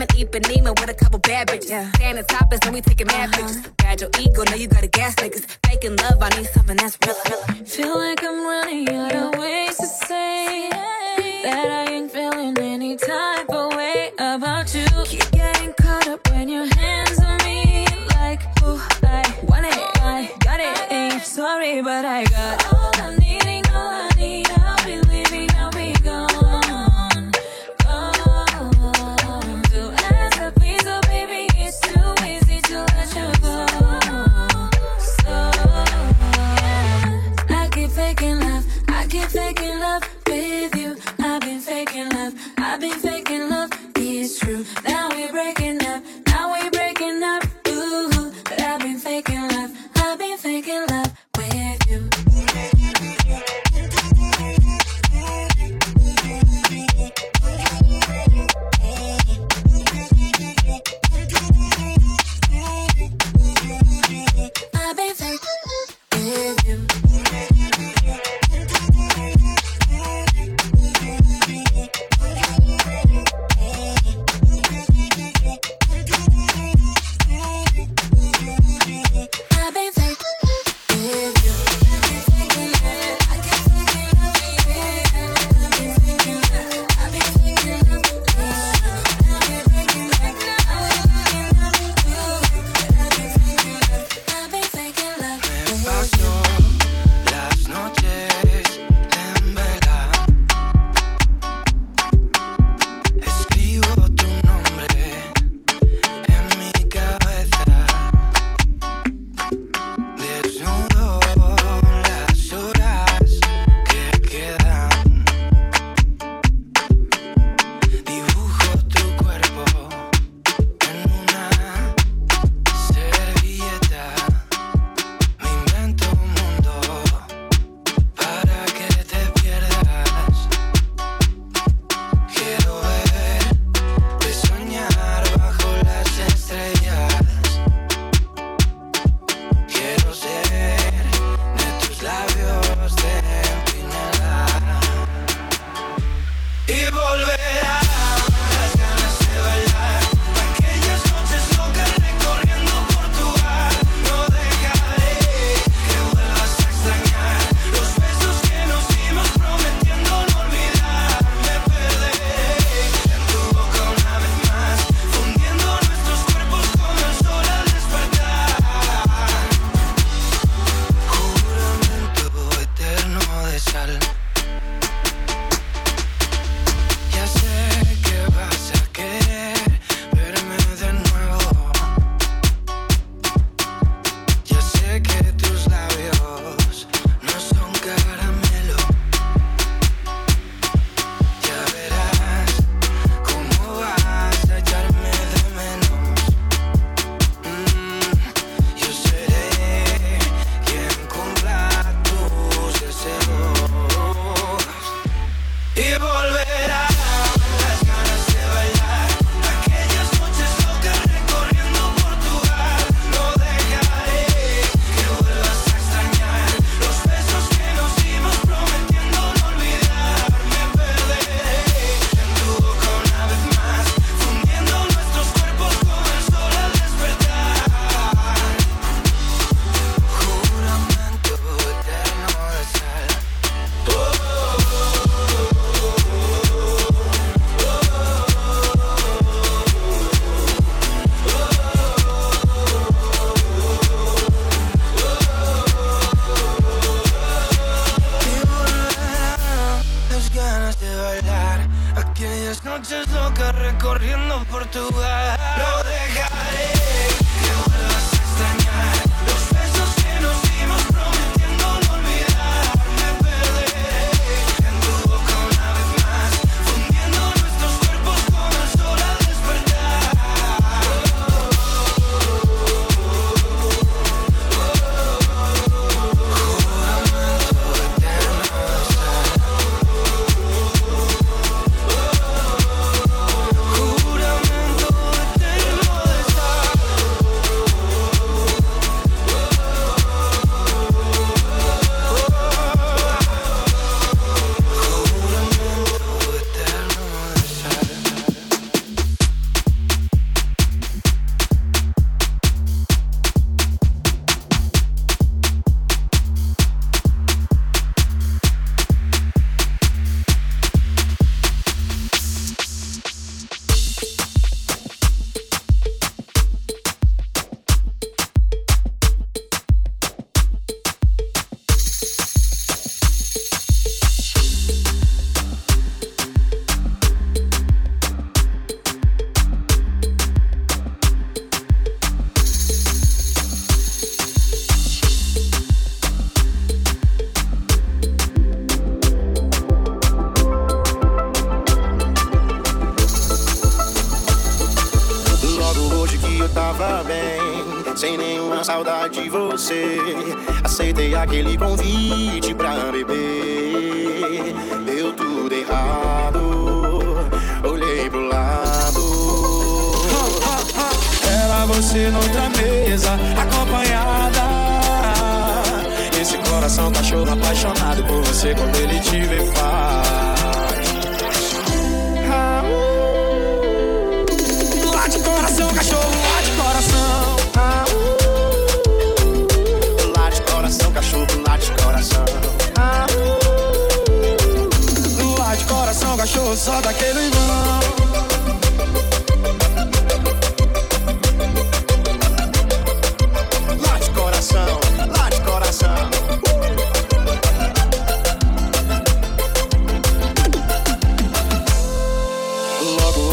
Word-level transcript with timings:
I'm 0.00 0.06
in 0.16 0.26
Ipanema 0.26 0.80
with 0.80 0.88
a 0.88 0.94
couple 0.94 1.18
bad 1.18 1.48
bitches. 1.48 1.68
Yeah. 1.68 1.92
Standing 1.92 2.24
topless, 2.24 2.60
and 2.64 2.72
we 2.72 2.80
taking 2.80 3.06
mad 3.08 3.28
uh-huh. 3.34 3.46
pictures. 3.46 3.72
Bad 3.76 4.00
your 4.00 4.10
ego, 4.18 4.44
now 4.44 4.54
you 4.54 4.66
gotta 4.66 4.88
gas 4.88 5.14
niggas. 5.16 5.44
Making 5.68 5.96
love, 5.96 6.22
I 6.22 6.28
need 6.38 6.46
something 6.46 6.76
that's 6.78 6.96
real, 7.04 7.16
real. 7.28 7.66
Feel 7.66 7.98
like 7.98 8.24
I'm 8.24 8.42
running 8.42 8.88
out 8.88 9.14
of 9.14 9.38
ways 9.38 9.76
to 9.76 9.86
say 9.86 10.70
that 10.70 11.86
I 11.86 11.92
ain't 11.92 12.10
feeling 12.10 12.56
any 12.58 12.96
type 12.96 13.50
of 13.50 13.76
way 13.76 14.12
about 14.18 14.74
you. 14.74 14.86
Keep 15.04 15.32
getting 15.32 15.74
caught 15.74 16.08
up 16.08 16.26
when 16.30 16.48
your 16.48 16.64
hands 16.76 17.20
on 17.20 17.36
me, 17.44 17.86
like 18.14 18.40
ooh, 18.62 18.80
I 19.02 19.22
want 19.42 19.66
it, 19.66 20.00
I 20.00 20.32
got 20.40 20.60
it. 20.60 20.92
Ain't 20.92 21.22
sorry, 21.22 21.82
but 21.82 22.06
I 22.06 22.24
got. 22.24 22.79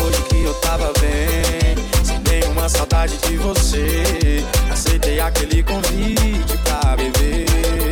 Hoje 0.08 0.22
que 0.24 0.44
eu 0.44 0.54
tava 0.56 0.92
bem, 1.00 1.76
sem 2.04 2.20
nenhuma 2.20 2.70
saudade 2.70 3.18
de 3.18 3.38
você. 3.38 4.44
Aceitei 4.72 5.20
aquele 5.20 5.64
convite 5.64 6.58
pra 6.64 6.96
beber. 6.96 7.87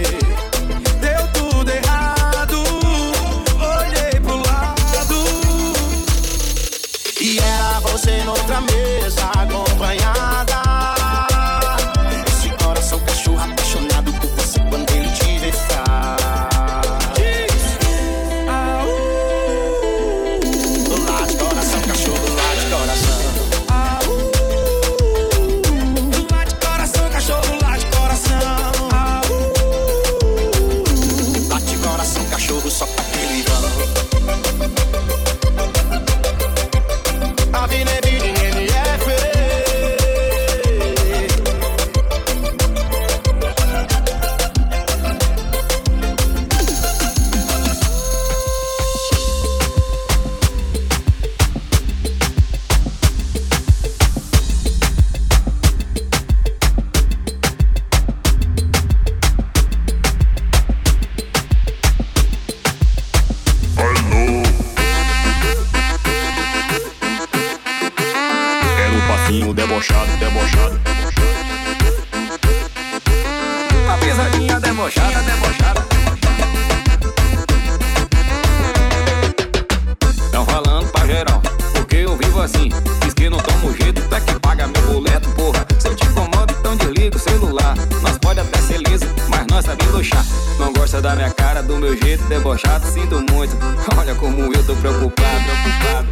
Sinto 93.05 93.21
muito. 93.31 93.55
Olha 93.97 94.15
como 94.15 94.53
eu 94.53 94.65
tô 94.65 94.75
preocupado, 94.75 95.43
preocupado. 95.43 96.07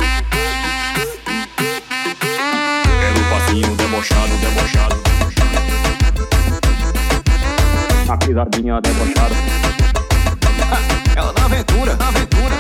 Era 3.02 3.20
um 3.20 3.30
passinho 3.30 3.76
debochado, 3.76 4.38
debochado. 4.38 4.96
A 8.08 8.18
pisadinha 8.18 8.80
debochada. 8.82 9.36
Ela 11.16 11.34
na 11.34 11.46
aventura, 11.46 11.96
na 11.96 12.08
aventura. 12.08 12.56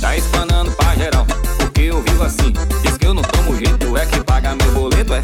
Tá 0.00 0.16
espanando 0.16 0.70
pra 0.72 0.94
geral, 0.96 1.26
porque 1.58 1.82
eu 1.82 2.02
vivo 2.02 2.24
assim. 2.24 2.52
Diz 2.82 2.96
que 2.96 3.06
eu 3.06 3.14
não 3.14 3.22
tomo 3.22 3.56
jeito, 3.56 3.96
é 3.96 4.06
que 4.06 4.20
paga 4.24 4.54
meu 4.56 4.72
boleto, 4.72 5.14
é. 5.14 5.20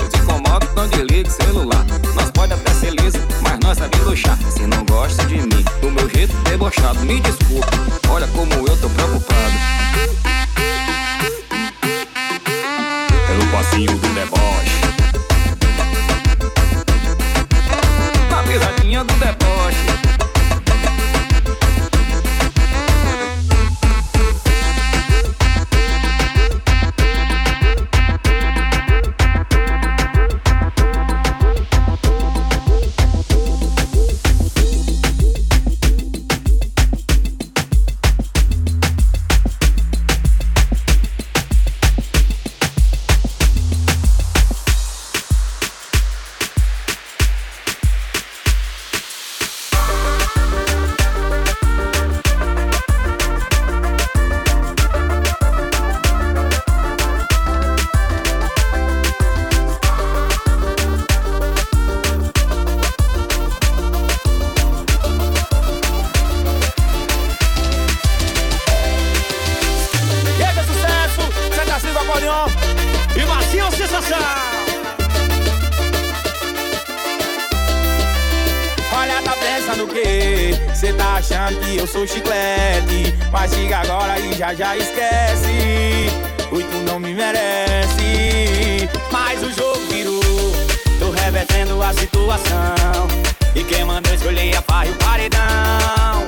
Eu 0.00 0.08
te 0.08 0.18
incomodo, 0.18 0.66
então 0.70 0.88
desliga 0.88 1.28
o 1.28 1.32
mas 3.66 3.78
sabemos 3.78 4.06
doxar. 4.06 4.38
Se 4.48 4.66
não 4.66 4.84
gosta 4.84 5.24
de 5.26 5.38
mim, 5.38 5.64
do 5.80 5.90
meu 5.90 6.08
jeito 6.08 6.34
debochado, 6.48 7.00
me 7.00 7.20
desculpe. 7.20 7.66
Olha 8.08 8.26
como 8.28 8.52
eu 8.54 8.76
tô 8.76 8.88
preocupado. 8.88 9.54
Era 13.28 13.42
um 13.42 13.50
passinho 13.50 13.98
do 13.98 14.08
deboche. 14.14 14.75
Pensando 79.66 79.88
quê? 79.88 80.54
Cê 80.74 80.92
tá 80.92 81.14
achando 81.14 81.58
que 81.60 81.76
eu 81.76 81.86
sou 81.86 82.06
chiclete? 82.06 83.12
Mas 83.32 83.52
chega 83.52 83.78
agora 83.78 84.18
e 84.20 84.32
já 84.32 84.54
já 84.54 84.76
esquece. 84.76 86.08
Ui, 86.52 86.62
tu 86.62 86.76
não 86.88 87.00
me 87.00 87.12
merece. 87.12 88.88
Mas 89.10 89.42
o 89.42 89.52
jogo 89.52 89.80
virou. 89.90 90.22
Tô 91.00 91.10
revertendo 91.10 91.82
a 91.82 91.92
situação. 91.92 93.08
E 93.56 93.64
quem 93.64 93.84
mandou 93.84 94.14
escolher 94.14 94.56
a 94.56 94.62
farra 94.62 94.86
e 94.86 94.90
o 94.90 94.94
paredão? 94.94 96.24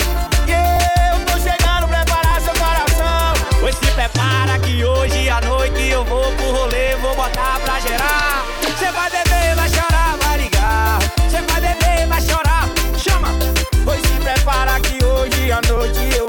Eu 0.48 1.24
tô 1.26 1.38
chegando, 1.38 1.86
preparar 1.86 2.40
seu 2.40 2.54
coração. 2.54 3.60
Pois 3.60 3.76
se 3.76 3.86
prepara 3.92 4.58
que 4.58 4.84
hoje 4.84 5.28
à 5.28 5.40
noite 5.42 5.88
eu 5.88 6.04
vou 6.04 6.32
pro 6.32 6.50
rolê 6.50 6.96
Vou 6.96 7.14
botar 7.14 7.60
pra 7.64 7.78
gerar. 7.78 8.44
Cê 8.78 8.90
vai 8.90 9.10
beber, 9.10 9.54
vai 9.54 9.68
chorar, 9.68 10.16
vai 10.20 10.27
prepara 14.34 14.78
que 14.80 15.02
hoje 15.02 15.50
à 15.50 15.60
noite 15.72 16.18
eu 16.18 16.27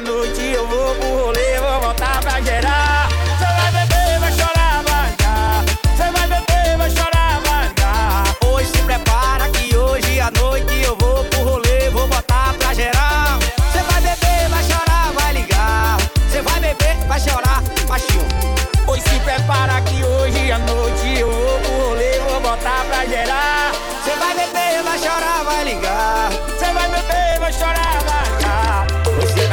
noite. 0.00 0.45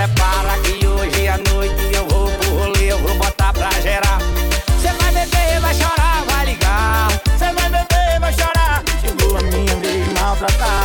prepara 0.08 0.58
que 0.64 0.86
hoje 0.86 1.28
à 1.30 1.38
noite 1.38 1.96
eu 1.96 2.06
vou 2.08 2.30
pro 2.30 2.50
rolê, 2.58 2.92
eu 2.92 3.00
vou 3.00 3.16
botar 3.16 3.54
pra 3.54 3.70
gerar. 3.82 4.20
Você 4.68 4.92
vai 5.00 5.14
beber, 5.14 5.60
vai 5.62 5.74
chorar, 5.74 6.24
vai 6.28 6.46
ligar. 6.46 7.08
Você 7.26 7.54
vai 7.54 7.70
beber, 7.70 8.20
vai 8.20 8.34
chorar. 8.34 8.84
Chegou 9.00 9.38
a 9.38 9.42
minha 9.44 9.76
vez 9.78 10.08
maltratar. 10.20 10.83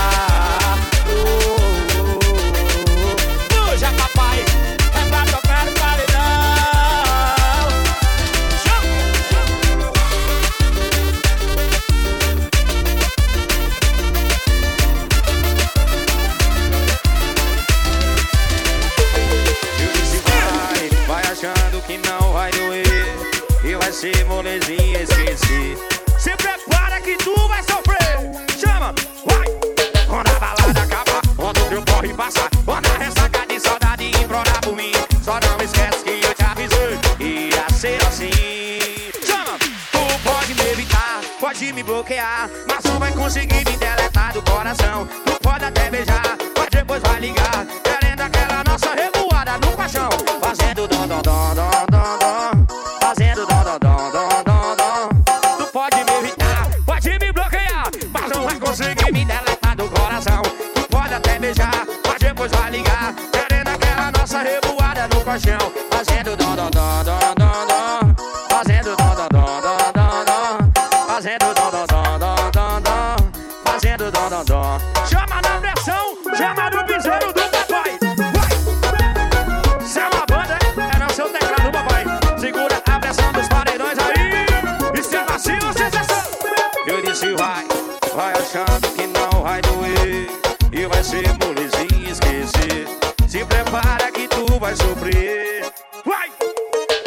se 87.19 87.33
vai, 87.33 87.67
vai 88.15 88.33
achando 88.33 88.89
que 88.95 89.05
não 89.09 89.43
vai 89.43 89.61
doer. 89.63 90.31
E 90.71 90.87
vai 90.87 91.03
ser 91.03 91.27
molezinho 91.41 92.13
esquecer. 92.13 92.87
Se 93.27 93.45
prepara 93.45 94.13
que 94.13 94.29
tu 94.29 94.47
vai 94.61 94.77
sofrer. 94.77 95.67
Vai! 96.07 96.31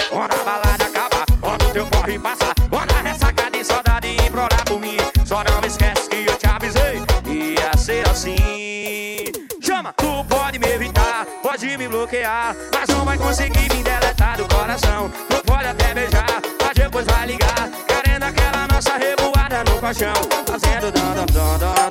Quando 0.09 0.33
a 0.33 0.43
balada 0.43 0.83
acabar, 0.83 1.25
quando 1.39 1.71
teu 1.71 1.85
corre 1.87 2.19
passar, 2.19 2.53
quando 2.69 2.91
a 2.91 3.01
ressacada 3.01 3.57
de 3.57 3.63
saudade 3.63 4.09
implorar 4.27 4.65
por 4.65 4.81
mim. 4.81 4.97
Só 5.25 5.45
não 5.45 5.65
esquece 5.65 6.09
que 6.09 6.25
eu 6.29 6.37
te 6.37 6.45
avisei. 6.45 7.01
Ia 7.25 7.77
ser 7.77 8.09
assim. 8.09 9.31
Chama! 9.61 9.93
Tu 9.93 10.25
pode 10.25 10.59
me 10.59 10.67
evitar, 10.67 11.25
pode 11.41 11.77
me 11.77 11.87
bloquear, 11.87 12.53
mas 12.73 12.89
não 12.89 13.05
vai 13.05 13.17
conseguir 13.17 13.73
me 13.73 13.81
deletar 13.81 14.35
do 14.35 14.45
coração. 14.53 15.09
paixão, 19.91 20.13
fazendo 20.45 20.91
dó, 20.91 21.25
dó, 21.33 21.57
dó, 21.57 21.90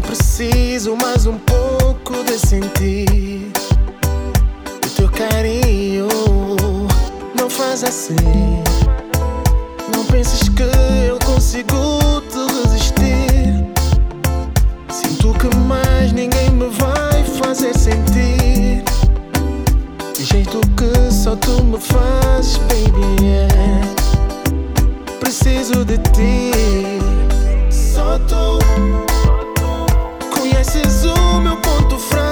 Eu 0.00 0.02
preciso 0.02 0.96
mais 0.96 1.26
um 1.26 1.36
pouco 1.36 2.24
de 2.24 2.38
sentir 2.38 3.52
o 4.82 4.90
teu 4.96 5.10
carinho. 5.10 6.08
Não 7.38 7.50
faz 7.50 7.84
assim. 7.84 8.16
Não 9.94 10.02
penses 10.06 10.48
que 10.48 10.62
eu 11.06 11.18
consigo 11.18 12.22
te 12.30 12.38
resistir. 12.62 13.62
Sinto 14.90 15.34
que 15.34 15.54
mais 15.58 16.12
ninguém 16.12 16.48
me 16.48 16.70
vai 16.70 17.22
fazer 17.38 17.76
sentir. 17.76 18.82
De 20.16 20.24
jeito 20.24 20.60
que 20.78 21.12
só 21.12 21.36
tu 21.36 21.62
me 21.62 21.78
fazes, 21.78 22.56
baby. 22.56 23.22
Yeah. 23.22 23.86
Preciso 25.20 25.84
de 25.84 25.98
ti. 25.98 26.52
Só 27.70 28.18
tu 28.20 29.09
o 31.04 31.40
meu 31.40 31.56
ponto 31.56 31.98
fraco. 31.98 32.29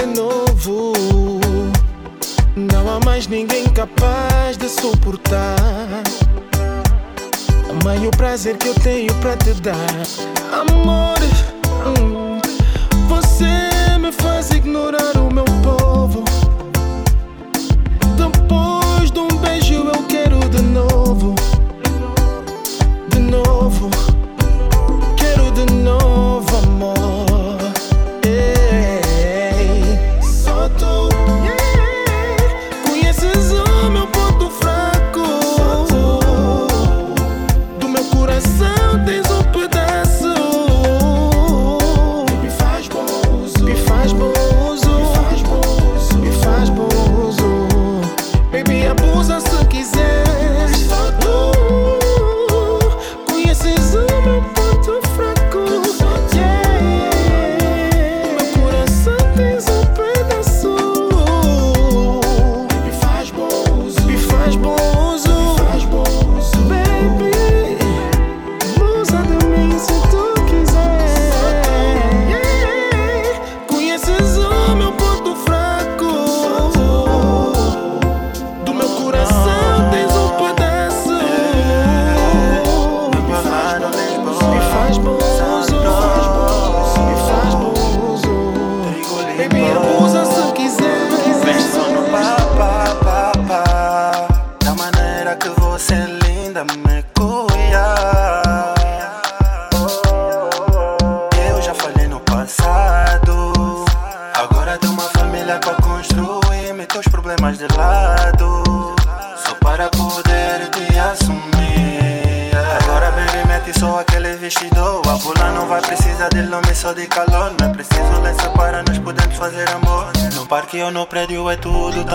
de 0.00 0.06
novo. 0.06 0.92
Não 2.56 2.90
há 2.90 3.00
mais 3.04 3.26
ninguém 3.26 3.64
capaz 3.70 4.56
de 4.56 4.68
suportar. 4.68 5.56
mas 7.84 8.02
o 8.02 8.10
prazer 8.10 8.56
que 8.56 8.68
eu 8.68 8.74
tenho 8.74 9.14
pra 9.16 9.36
te 9.36 9.52
dar, 9.60 9.76
amor. 10.52 11.18
Hum, 11.86 12.40
você. 13.08 13.79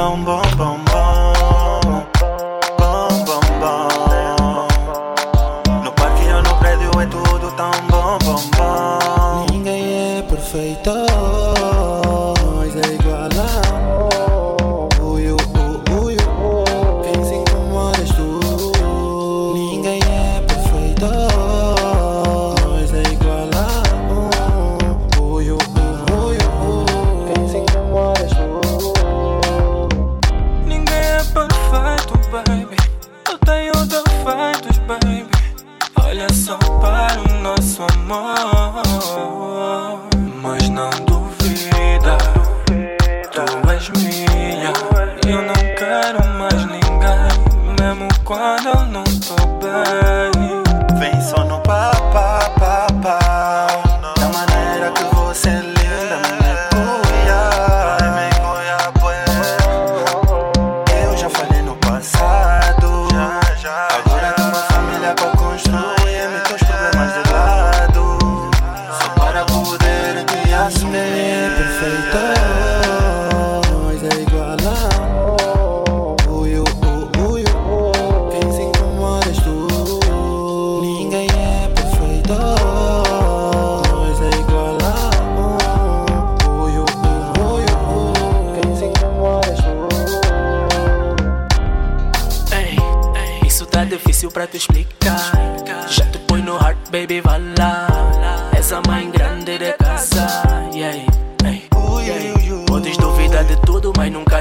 bum 0.06 0.24
bum 0.24 0.46
bum 0.58 0.86
bum. 0.86 2.15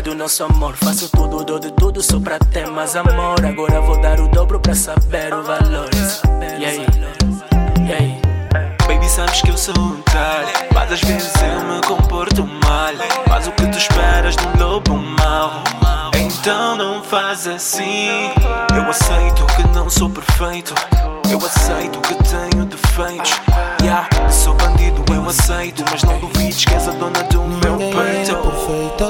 do 0.05 0.15
nosso 0.15 0.45
amor. 0.45 0.77
Faço 0.77 1.09
tudo, 1.09 1.43
dou 1.43 1.59
de 1.59 1.73
tudo 1.73 2.03
só 2.03 2.21
pra 2.21 2.39
ter 2.39 2.67
mais 2.67 2.95
amor. 2.95 3.45
Agora 3.45 3.81
vou 3.81 3.99
dar 4.01 4.21
o 4.21 4.29
dobro 4.29 4.61
pra 4.61 4.75
saber 4.75 5.33
o 5.33 5.43
valor. 5.43 5.89
E 6.61 6.65
aí? 6.65 6.87
E 7.89 7.93
aí? 7.93 8.21
Baby, 8.87 9.09
sabes 9.09 9.41
que 9.41 9.49
eu 9.49 9.57
sou 9.57 9.75
um 9.79 10.01
tal, 10.03 10.69
Mas 10.75 10.93
às 10.93 11.01
vezes 11.01 11.33
eu 11.43 11.61
me 11.65 11.81
comporto 11.87 12.47
mal. 12.47 12.93
Mas 13.27 13.47
o 13.47 13.53
que 13.53 13.67
tu 13.67 13.79
esperas 13.79 14.37
de 14.37 14.47
um 14.47 14.69
lobo 14.69 14.95
mau? 14.95 15.65
Então 16.45 16.77
não 16.77 17.03
faz 17.03 17.47
assim. 17.47 18.31
Eu 18.77 18.83
aceito 18.91 19.47
que 19.57 19.67
não 19.69 19.89
sou 19.89 20.11
perfeito. 20.11 20.75
Eu 21.31 21.39
aceito 21.39 21.99
que 22.01 22.15
tenho 22.17 22.67
defeitos. 22.67 23.41
Yeah, 23.81 24.07
sou 24.29 24.53
bandido, 24.53 25.03
eu 25.11 25.27
aceito. 25.27 25.83
Mas 25.91 26.03
não 26.03 26.21
duvides 26.21 26.67
que 26.67 26.75
és 26.75 26.87
a 26.87 26.91
dona 26.91 27.23
do 27.31 27.41
meu 27.45 27.77
é 27.77 27.79
peito. 27.79 28.31
É 28.31 28.35
perfeito, 28.35 29.05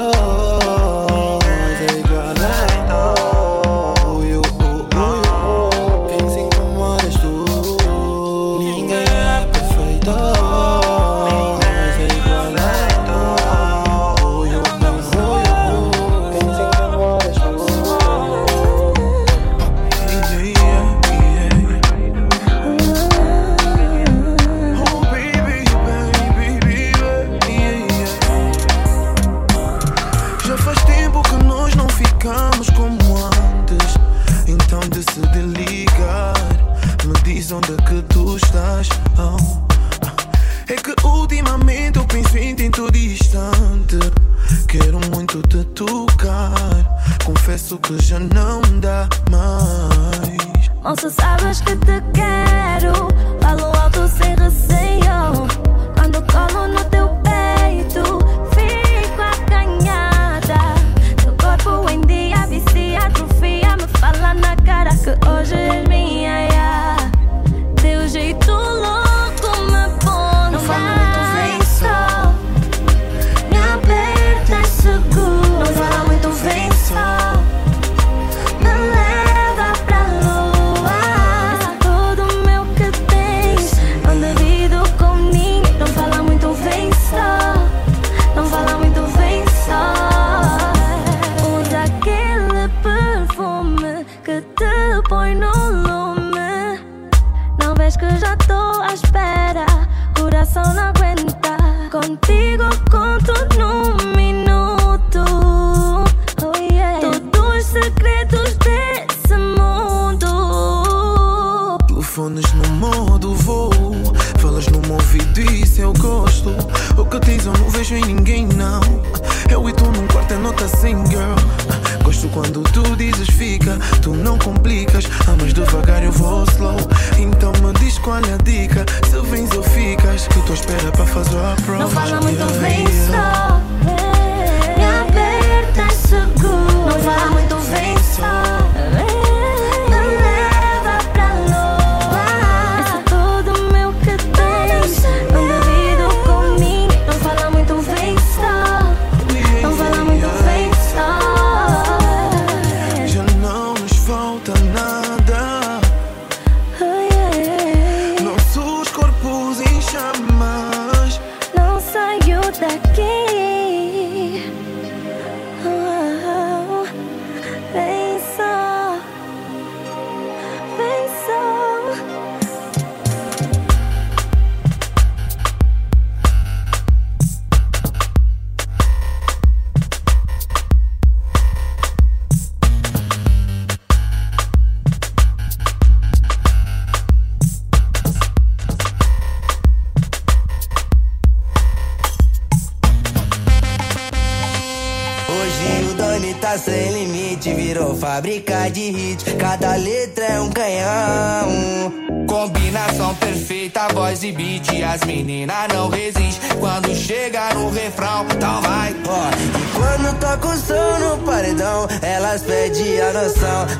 é 1.75 1.99
igual 1.99 2.33
né? 2.39 2.64
tocar. 45.75 46.53
Confesso 47.23 47.77
que 47.77 48.01
já 48.01 48.19
não 48.19 48.61
dá 48.79 49.07
mais. 49.29 50.71
Moça, 50.81 51.09
sabes 51.09 51.61
que 51.61 51.75
te 51.75 52.01
quero. 52.13 53.07
Falo 53.41 53.65
alto 53.77 54.07
sem 54.07 54.34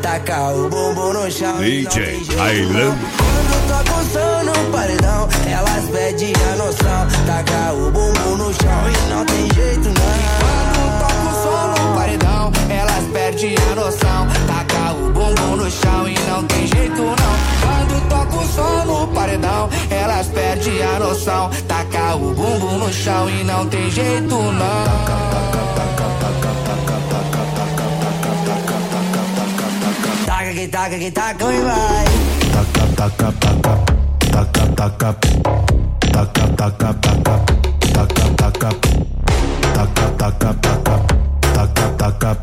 Taca 0.06 0.52
o 0.52 0.70
bumbum 0.70 1.14
no 1.14 1.32
chão. 1.32 1.58
DJ 1.58 2.22
Ailan. 2.40 2.96
quando 3.18 3.68
toca 3.68 4.00
o 4.00 4.06
som 4.06 4.44
no 4.44 4.72
paredão, 4.72 5.28
elas 5.50 5.86
pedem 5.86 6.32
a 6.32 6.56
noção. 6.58 7.08
Taca 7.26 7.74
o 7.74 7.90
bumbum 7.90 8.38
no 8.38 8.54
chão 8.54 8.84
e 8.88 9.10
não 9.10 9.26
tem 9.26 9.52
jeito 9.56 9.90
não. 9.90 10.14
Quando 10.46 11.00
toca 11.02 11.28
o 11.28 11.42
som 11.42 11.68
no 11.72 11.96
paredão, 11.96 12.52
elas 12.70 13.04
perdem 13.12 13.56
a 13.58 13.76
noção. 13.76 14.28
Taca 14.46 14.94
o 14.94 15.12
bumbum 15.12 15.56
no 15.56 15.72
chão 15.72 16.08
e 16.08 16.20
não 16.30 16.44
tem 16.44 16.68
jeito 16.68 17.02
não. 17.02 17.16
Quando 17.66 18.08
toca 18.08 18.38
o 18.38 18.48
som 18.48 18.86
no 18.86 19.08
paredão, 19.08 19.70
elas 19.90 20.28
perdem 20.28 20.84
a 20.84 21.00
noção. 21.00 21.50
Taca 21.68 22.16
o 22.16 22.32
bumbum 22.36 22.78
no 22.78 22.94
chão 22.94 23.28
e 23.28 23.44
não 23.44 23.66
tem 23.66 23.90
jeito 23.90 24.36
não. 24.36 24.86
Taca 24.86 26.05
que 30.66 30.72
taca 30.72 30.98
que 30.98 31.12
taca 31.12 31.54
e 31.54 31.62
vai. 31.62 32.06
Taca, 32.52 32.88
taca, 32.96 33.32
taca, 33.40 33.76
taca, 34.32 34.66
taca, 34.76 34.90
taca, 34.90 35.14
taca, 36.16 36.94
taca, 36.94 37.20
taca, 37.24 38.06
taca, 38.06 38.26
taca, 38.26 38.64
taca, 40.24 40.54
taca, 40.54 40.86
taca, 41.54 42.36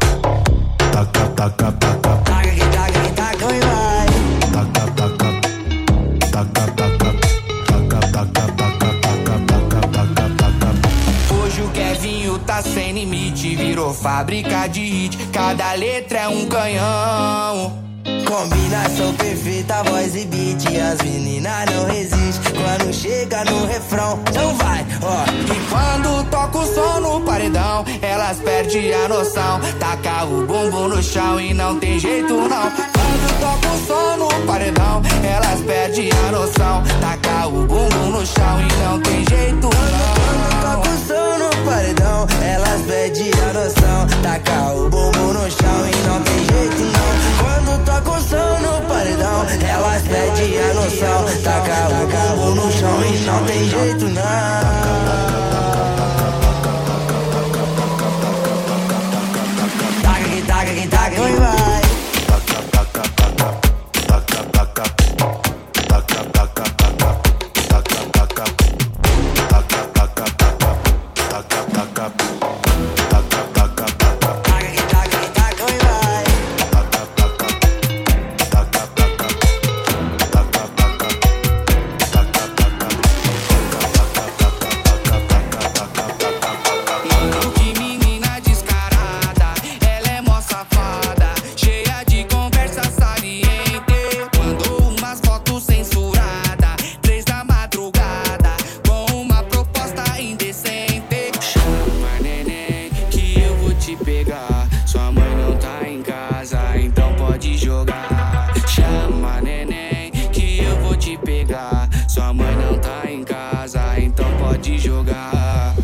taca, 0.93 1.27
taca, 1.35 1.73
taca. 1.73 2.12
Taca 2.25 2.51
que 2.51 2.66
taca 2.66 3.01
que 3.01 3.12
taca 3.12 3.45
e 3.45 3.61
vai. 3.61 4.07
Taca, 4.53 4.85
taca, 4.93 5.29
taca, 6.31 6.53
taca, 6.53 6.87
taca, 6.87 8.23
taca, 8.23 8.57
taca, 8.57 9.37
taca, 9.49 9.81
taca, 9.97 10.25
taca. 10.39 10.70
Hoje 11.35 11.61
o 11.62 11.68
Kevinho 11.70 12.39
tá 12.39 12.62
sem 12.62 12.93
limite, 12.93 13.57
virou 13.57 13.93
fábrica 13.93 14.68
de 14.68 14.81
hit. 14.81 15.18
Cada 15.33 15.73
letra 15.73 16.20
é 16.20 16.29
um 16.29 16.47
canhão. 16.47 17.91
Combinação 18.33 19.12
perfeita, 19.16 19.83
voz 19.83 20.16
e 20.16 20.24
beat. 20.24 20.64
As 20.66 21.03
meninas 21.03 21.66
não 21.70 21.85
resistem 21.85 22.53
quando 22.55 22.91
chega 22.95 23.45
no 23.45 23.66
refrão. 23.66 24.18
Então 24.26 24.55
vai, 24.55 24.87
ó. 25.03 25.24
E 25.53 25.61
quando 25.68 26.30
toca 26.30 26.59
o 26.61 26.66
som 26.74 27.01
no 27.01 27.20
paredão, 27.20 27.85
elas 28.01 28.39
perdem 28.39 28.95
a 28.95 29.07
noção. 29.07 29.61
Taca 29.78 30.24
o 30.24 30.47
bumbum 30.47 30.89
no 30.89 31.03
chão 31.03 31.39
e 31.39 31.53
não 31.53 31.78
tem 31.78 31.99
jeito 31.99 32.33
não. 32.33 32.72
Som 33.87 34.16
no 34.16 34.28
paredão, 34.47 35.03
elas 35.24 35.61
perdem 35.62 36.11
a 36.11 36.33
noção. 36.33 36.83
Taca 37.01 37.49
o 37.49 37.66
bumbum 37.66 38.11
no 38.11 38.24
chão 38.24 38.61
e 38.61 38.85
não 38.85 39.01
tem 39.01 39.24
jeito. 39.28 39.68
Quando 39.68 40.62
toca 40.62 40.89
o 40.89 40.99
som 41.07 41.39
no 41.39 41.51
paredão, 41.68 42.26
elas 42.43 42.80
perdem 42.83 43.30
a 43.33 43.53
noção. 43.53 44.07
Taca 44.22 44.72
o 44.72 44.89
bumbum 44.89 45.33
no 45.33 45.51
chão 45.51 45.89
e 45.89 45.97
não 46.07 46.22
tem 46.22 46.39
jeito 46.39 46.83
não. 46.93 47.12
Quando 47.43 47.85
toca 47.85 48.11
o 48.11 48.20
som 48.20 48.59
no 48.61 48.83
paredão, 48.87 49.47
elas 49.68 50.03
perdem 50.03 50.61
a 50.61 50.74
noção. 50.74 51.24
Taca 51.43 51.89
o 51.89 52.07
bumbum 52.07 52.55
no 52.55 52.72
chão 52.72 53.05
e 53.05 53.18
não 53.26 53.45
tem 53.45 53.68
jeito 53.68 54.05
não. 54.05 54.22
Taca 60.03 60.43
taca 60.47 60.87
taca 60.89 61.12
descarada, 61.12 61.16
ela 61.16 61.28
é 61.28 61.41
mó 61.41 61.72
de 114.63 114.79
jogar. 114.79 115.75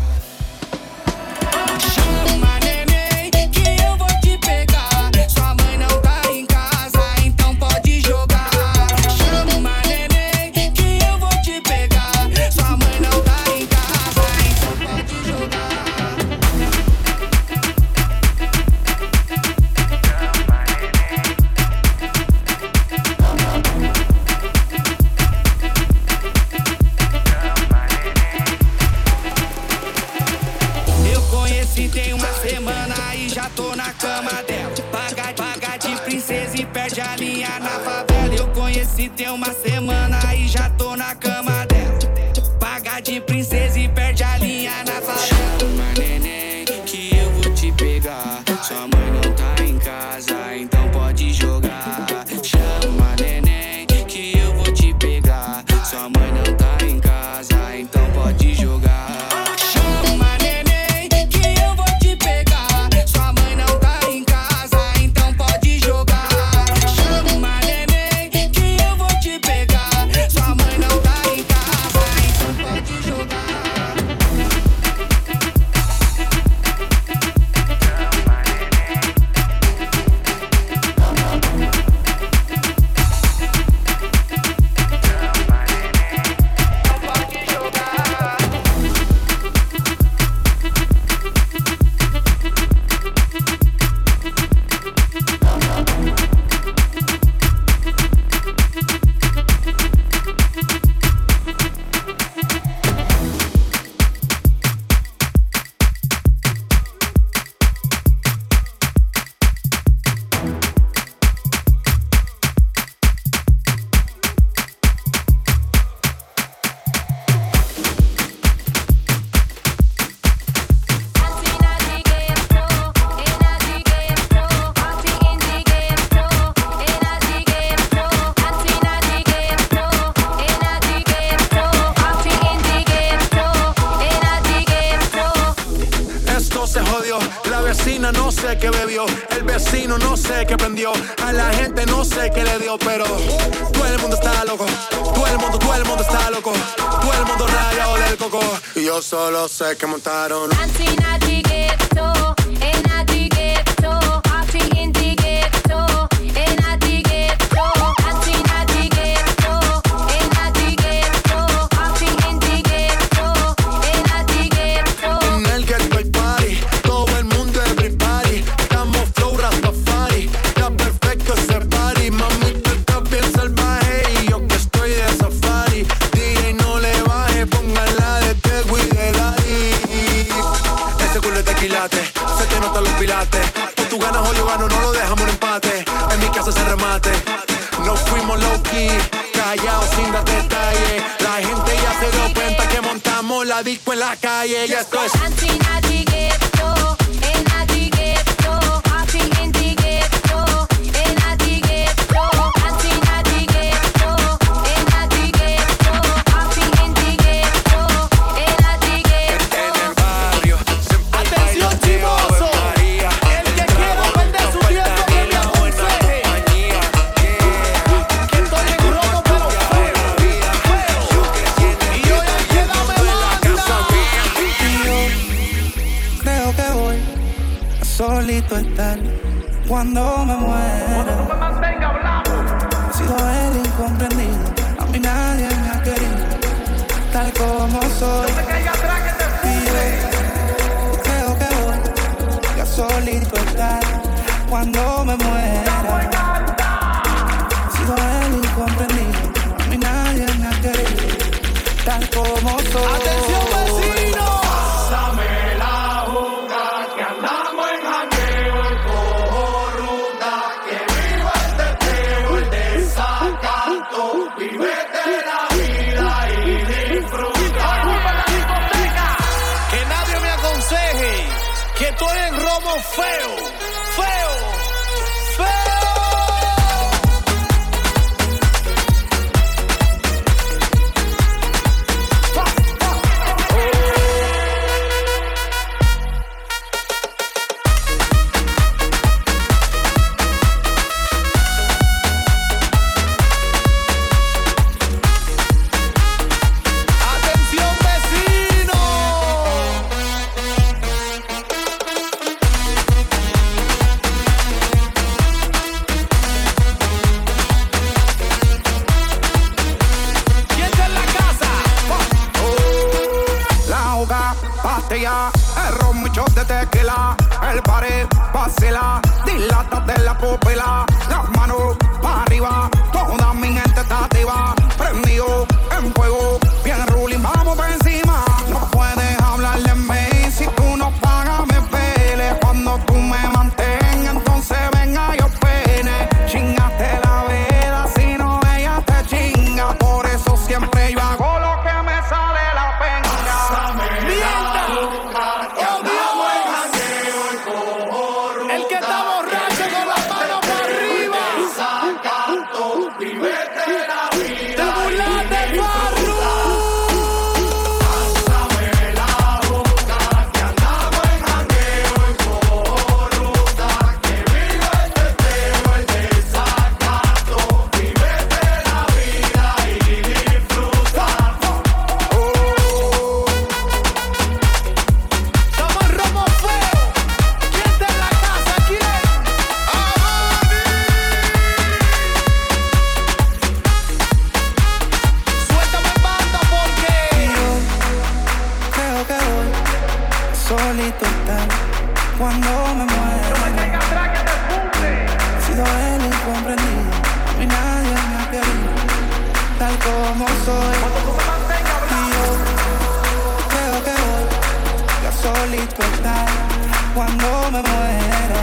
no 407.17 407.51
me 407.51 407.61
muera. 407.61 408.41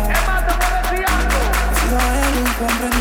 He 1.70 1.80
sido 1.80 1.98
el. 2.90 2.95